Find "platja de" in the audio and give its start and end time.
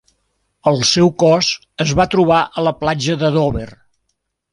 2.81-3.31